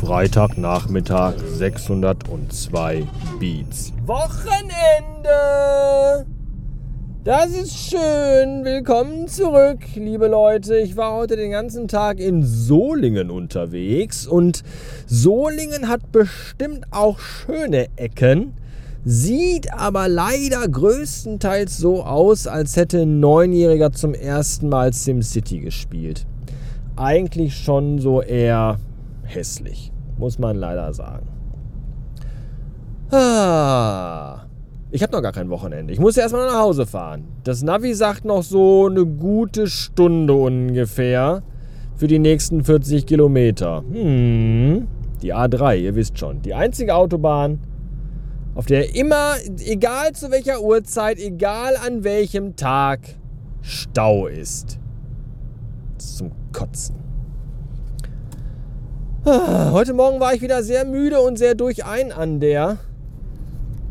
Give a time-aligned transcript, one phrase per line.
[0.00, 3.04] Freitagnachmittag 602
[3.40, 3.92] Beats.
[4.06, 5.28] Wochenende!
[7.24, 8.64] Das ist schön.
[8.64, 10.78] Willkommen zurück, liebe Leute.
[10.78, 14.62] Ich war heute den ganzen Tag in Solingen unterwegs und
[15.08, 18.54] Solingen hat bestimmt auch schöne Ecken.
[19.04, 26.24] Sieht aber leider größtenteils so aus, als hätte ein Neunjähriger zum ersten Mal SimCity gespielt.
[26.94, 28.78] Eigentlich schon so eher
[29.28, 31.28] hässlich, muss man leider sagen.
[33.10, 34.42] Ah.
[34.90, 35.92] Ich habe noch gar kein Wochenende.
[35.92, 37.24] Ich muss ja erstmal nach Hause fahren.
[37.44, 41.42] Das Navi sagt noch so eine gute Stunde ungefähr
[41.96, 43.82] für die nächsten 40 Kilometer.
[43.90, 44.88] Hm.
[45.20, 46.40] Die A3, ihr wisst schon.
[46.42, 47.60] Die einzige Autobahn,
[48.54, 49.34] auf der immer,
[49.66, 53.00] egal zu welcher Uhrzeit, egal an welchem Tag,
[53.60, 54.78] Stau ist.
[55.98, 56.96] Zum Kotzen.
[59.30, 62.78] Ah, heute Morgen war ich wieder sehr müde und sehr durchein an der.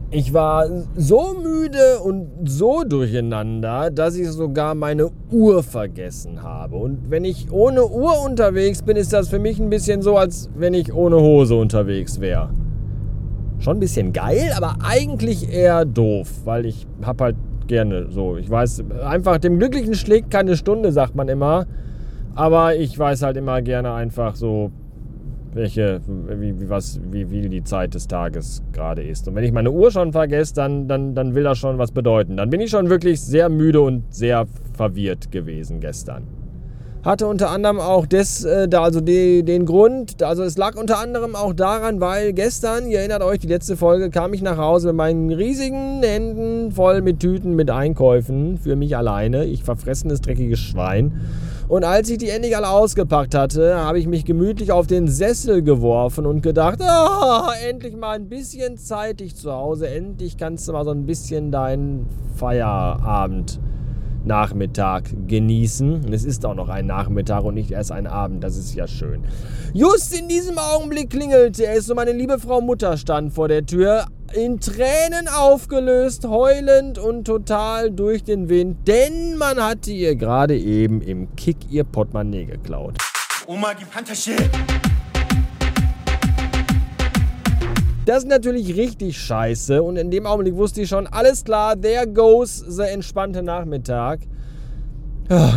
[0.09, 6.77] Ich war so müde und so durcheinander, dass ich sogar meine Uhr vergessen habe.
[6.77, 10.49] Und wenn ich ohne Uhr unterwegs bin, ist das für mich ein bisschen so, als
[10.55, 12.49] wenn ich ohne Hose unterwegs wäre.
[13.59, 17.35] Schon ein bisschen geil, aber eigentlich eher doof, weil ich hab halt
[17.67, 18.38] gerne so.
[18.38, 21.67] Ich weiß, einfach dem Glücklichen schlägt keine Stunde, sagt man immer.
[22.33, 24.71] Aber ich weiß halt immer gerne einfach so,
[25.53, 29.28] welche, wie, wie, was, wie, wie die Zeit des Tages gerade ist.
[29.28, 32.38] Und wenn ich meine Uhr schon vergesse, dann, dann, dann will das schon was bedeuten.
[32.38, 36.23] Dann bin ich schon wirklich sehr müde und sehr verwirrt gewesen gestern.
[37.08, 41.38] Hatte unter anderem auch des, äh, also die, den Grund, also es lag unter anderem
[41.38, 44.97] auch daran, weil gestern, ihr erinnert euch, die letzte Folge, kam ich nach Hause mit
[44.97, 49.45] meinen riesigen Händen voll mit Tüten mit Einkäufen für mich alleine.
[49.45, 51.22] Ich verfressenes, dreckiges Schwein.
[51.70, 55.64] Und als ich die endlich alle ausgepackt hatte, habe ich mich gemütlich auf den Sessel
[55.64, 59.87] geworfen und gedacht, oh, endlich mal ein bisschen zeitig zu Hause.
[59.87, 62.05] Endlich kannst du mal so ein bisschen deinen
[62.36, 63.61] Feierabend
[64.27, 66.05] Nachmittag genießen.
[66.05, 68.43] Und es ist auch noch ein Nachmittag und nicht erst ein Abend.
[68.43, 69.23] Das ist ja schön.
[69.73, 74.05] Just in diesem Augenblick klingelte es und meine liebe Frau Mutter stand vor der Tür
[74.33, 81.02] in Tränen aufgelöst, heulend und total durch den Wind, denn man hatte ihr gerade eben
[81.02, 82.98] im Kick ihr Portemonnaie geklaut.
[83.48, 84.36] Oma, gib Handtasche!
[88.08, 92.08] Das ist natürlich richtig scheiße und in dem Augenblick wusste ich schon, alles klar, there
[92.08, 94.22] goes the entspannte Nachmittag.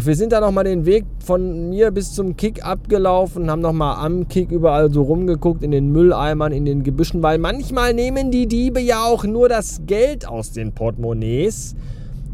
[0.03, 4.27] Wir sind da nochmal den Weg von mir bis zum Kick abgelaufen, haben nochmal am
[4.27, 8.81] Kick überall so rumgeguckt, in den Mülleimern, in den Gebüschen, weil manchmal nehmen die Diebe
[8.81, 11.77] ja auch nur das Geld aus den Portemonnaies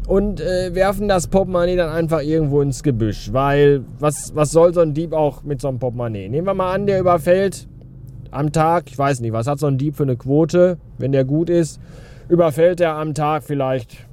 [0.07, 3.31] und äh, werfen das Portemonnaie dann einfach irgendwo ins Gebüsch.
[3.33, 6.27] Weil was, was soll so ein Dieb auch mit so einem Portemonnaie?
[6.27, 7.67] Nehmen wir mal an, der überfällt
[8.31, 11.25] am Tag, ich weiß nicht, was hat so ein Dieb für eine Quote, wenn der
[11.25, 11.79] gut ist,
[12.29, 14.07] überfällt er am Tag vielleicht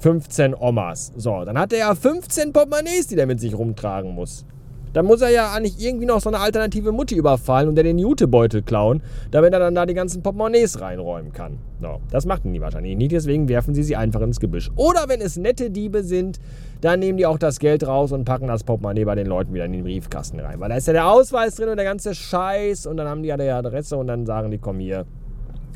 [0.00, 1.12] 15 Omas.
[1.16, 4.44] So, dann hat er ja 15 Portemonnaies, die er mit sich rumtragen muss.
[4.92, 7.98] Dann muss er ja eigentlich irgendwie noch so eine alternative Mutti überfallen und der den
[7.98, 11.58] Jutebeutel klauen, damit er dann da die ganzen Portemonnaies reinräumen kann.
[11.80, 14.70] No, das machten die wahrscheinlich nicht, deswegen werfen sie sie einfach ins Gebüsch.
[14.76, 16.40] Oder wenn es nette Diebe sind,
[16.80, 19.64] dann nehmen die auch das Geld raus und packen das Portemonnaie bei den Leuten wieder
[19.64, 20.60] in den Briefkasten rein.
[20.60, 23.28] Weil da ist ja der Ausweis drin und der ganze Scheiß und dann haben die
[23.28, 25.06] ja die Adresse und dann sagen die, komm hier,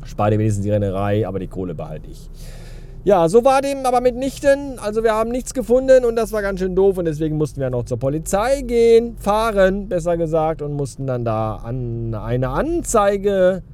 [0.04, 2.30] spar dir wenigstens die Rennerei, aber die Kohle behalte ich.
[3.04, 4.78] Ja, so war dem aber mitnichten.
[4.78, 7.68] Also wir haben nichts gefunden und das war ganz schön doof und deswegen mussten wir
[7.68, 13.64] noch zur Polizei gehen, fahren, besser gesagt, und mussten dann da an eine Anzeige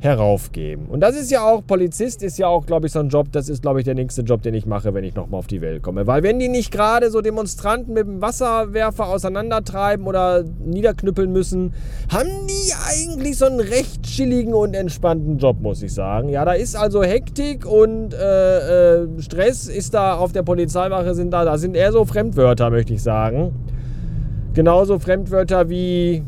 [0.00, 0.86] heraufgeben.
[0.86, 3.50] Und das ist ja auch, Polizist ist ja auch, glaube ich, so ein Job, das
[3.50, 5.82] ist, glaube ich, der nächste Job, den ich mache, wenn ich nochmal auf die Welt
[5.82, 6.06] komme.
[6.06, 11.74] Weil wenn die nicht gerade so Demonstranten mit dem Wasserwerfer auseinandertreiben oder niederknüppeln müssen,
[12.10, 16.30] haben die eigentlich so einen recht chilligen und entspannten Job, muss ich sagen.
[16.30, 21.30] Ja, da ist also Hektik und äh, äh, Stress ist da auf der Polizeiwache, sind
[21.30, 23.52] da, da sind eher so Fremdwörter, möchte ich sagen.
[24.54, 26.22] Genauso Fremdwörter wie,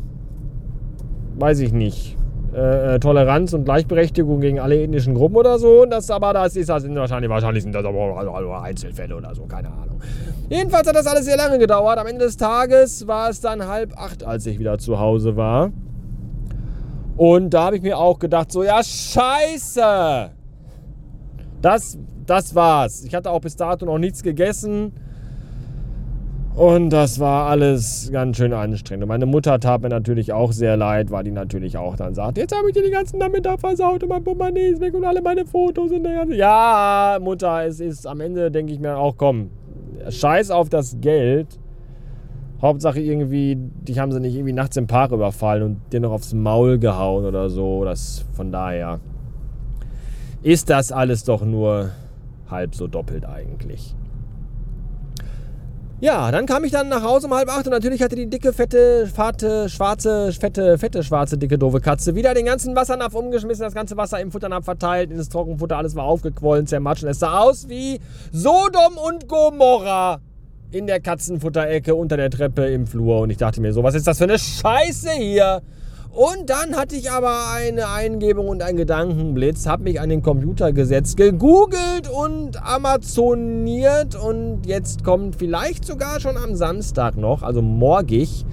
[1.39, 2.17] weiß ich nicht,
[2.53, 5.85] äh, äh, Toleranz und Gleichberechtigung gegen alle ethnischen Gruppen oder so.
[5.85, 9.99] Das aber das ist das wahrscheinlich wahrscheinlich sind das aber Einzelfälle oder so, keine Ahnung.
[10.49, 11.97] Jedenfalls hat das alles sehr lange gedauert.
[11.97, 15.71] Am Ende des Tages war es dann halb acht, als ich wieder zu Hause war.
[17.17, 20.31] Und da habe ich mir auch gedacht, so ja scheiße.
[21.61, 23.03] Das, das war's.
[23.03, 24.93] Ich hatte auch bis dato noch nichts gegessen.
[26.55, 29.03] Und das war alles ganz schön anstrengend.
[29.03, 32.37] Und meine Mutter tat mir natürlich auch sehr leid, weil die natürlich auch dann sagt,
[32.37, 35.21] jetzt habe ich dir den ganzen Nachmittag versaut und mein Portemonnaie ist weg und alle
[35.23, 36.35] meine Fotos sind der ganze...
[36.35, 39.49] Ja, Mutter, es ist am Ende, denke ich mir auch, komm,
[40.07, 41.47] scheiß auf das Geld.
[42.61, 46.33] Hauptsache irgendwie, die haben sie nicht irgendwie nachts im Park überfallen und dir noch aufs
[46.33, 47.83] Maul gehauen oder so.
[47.83, 48.99] Das von daher
[50.43, 51.89] ist das alles doch nur
[52.47, 53.95] halb so doppelt eigentlich.
[56.03, 58.51] Ja, dann kam ich dann nach Hause um halb acht und natürlich hatte die dicke,
[58.51, 63.73] fette, farte, schwarze, fette, fette, schwarze, dicke, doofe Katze wieder den ganzen Wassernapf umgeschmissen, das
[63.73, 67.07] ganze Wasser im Futternapf verteilt, in das Trockenfutter, alles war aufgequollen, zermatschen.
[67.07, 68.01] Es sah aus wie
[68.33, 70.19] Sodom und Gomorra
[70.71, 73.21] in der Katzenfutterecke unter der Treppe im Flur.
[73.21, 75.61] Und ich dachte mir so, was ist das für eine Scheiße hier?
[76.13, 80.71] Und dann hatte ich aber eine Eingebung und einen Gedankenblitz, habe mich an den Computer
[80.71, 88.45] gesetzt, gegoogelt und amazoniert und jetzt kommt vielleicht sogar schon am Samstag noch, also morgig,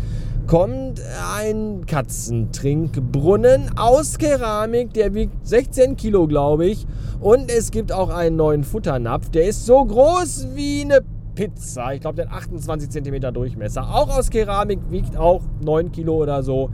[0.46, 1.02] kommt
[1.36, 6.86] ein Katzentrinkbrunnen aus Keramik, der wiegt 16 Kilo, glaube ich.
[7.20, 11.00] Und es gibt auch einen neuen Futternapf, der ist so groß wie eine
[11.34, 11.92] Pizza.
[11.92, 13.82] Ich glaube, der hat 28 cm Durchmesser.
[13.82, 16.70] Auch aus Keramik, wiegt auch 9 Kilo oder so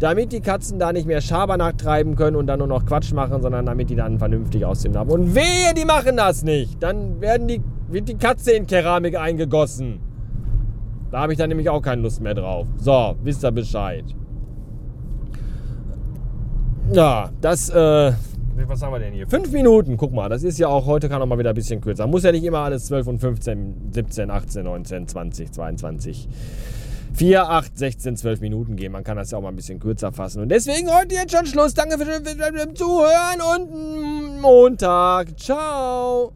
[0.00, 3.40] damit die Katzen da nicht mehr Schabernack treiben können und dann nur noch Quatsch machen,
[3.42, 5.10] sondern damit die dann vernünftig aussehen haben.
[5.10, 6.82] Und wehe, die machen das nicht.
[6.82, 10.00] Dann werden die, wird die Katze in Keramik eingegossen.
[11.10, 12.66] Da habe ich dann nämlich auch keine Lust mehr drauf.
[12.78, 14.04] So, wisst ihr Bescheid.
[16.92, 18.12] Ja, das, äh,
[18.66, 19.26] was haben wir denn hier?
[19.26, 21.80] Fünf Minuten, guck mal, das ist ja auch, heute kann auch mal wieder ein bisschen
[21.80, 22.06] kürzer.
[22.06, 26.28] Muss ja nicht immer alles 12 und 15, 17, 18, 19, 20, 22.
[27.14, 28.92] 4, 8, 16, 12 Minuten gehen.
[28.92, 30.42] Man kann das ja auch mal ein bisschen kürzer fassen.
[30.42, 31.74] Und deswegen heute jetzt schon Schluss.
[31.74, 35.38] Danke für, für, für, für Zuhören und Montag.
[35.38, 36.32] Ciao.